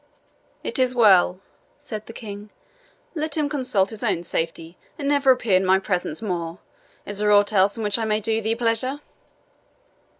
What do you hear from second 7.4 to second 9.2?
else in which I may do thee pleasure?"